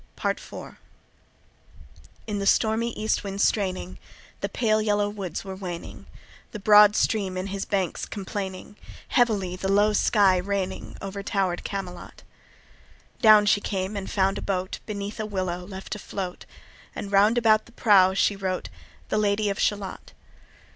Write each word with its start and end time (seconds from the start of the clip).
Part 0.15 0.39
IV. 0.39 0.77
In 2.25 2.39
the 2.39 2.47
stormy 2.47 2.91
east 2.93 3.23
wind 3.23 3.39
straining, 3.39 3.99
The 4.39 4.49
pale 4.49 4.81
yellow 4.81 5.07
woods 5.07 5.45
were 5.45 5.55
waning, 5.55 6.07
The 6.53 6.59
broad 6.59 6.95
stream 6.95 7.37
in 7.37 7.45
his 7.53 7.65
banks 7.65 8.07
complaining, 8.07 8.77
Heavily 9.09 9.55
the 9.55 9.71
low 9.71 9.93
sky 9.93 10.37
raining 10.37 10.97
Over 11.03 11.21
tower'd 11.21 11.63
Camelot; 11.63 12.23
Down 13.21 13.45
she 13.45 13.61
came 13.61 13.95
and 13.95 14.09
found 14.09 14.39
a 14.39 14.41
boat 14.41 14.79
Beneath 14.87 15.19
a 15.19 15.25
willow 15.27 15.65
left 15.67 15.93
afloat, 15.93 16.47
And 16.95 17.11
round 17.11 17.37
about 17.37 17.67
the 17.67 17.71
prow 17.71 18.15
she 18.15 18.35
wrote 18.35 18.69
The 19.09 19.19
Lady 19.19 19.51
of 19.51 19.59
Shalott. 19.59 20.13